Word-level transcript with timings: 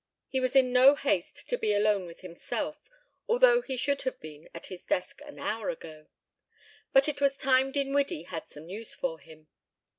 He 0.29 0.39
was 0.39 0.55
in 0.55 0.73
no 0.73 0.95
haste 0.95 1.47
to 1.47 1.59
be 1.59 1.73
alone 1.73 2.07
with 2.07 2.21
himself, 2.21 2.89
although 3.29 3.61
he 3.61 3.77
should 3.77 4.01
have 4.01 4.19
been 4.19 4.49
at 4.51 4.65
his 4.65 4.83
desk 4.83 5.21
an 5.23 5.37
hour 5.37 5.69
ago. 5.69 6.07
But 6.91 7.07
it 7.07 7.21
was 7.21 7.37
time 7.37 7.71
Dinwiddie 7.71 8.23
had 8.23 8.47
some 8.47 8.65
news 8.65 8.95
for 8.95 9.19
him. 9.19 9.45